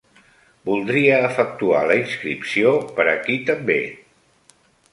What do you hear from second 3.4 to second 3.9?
també.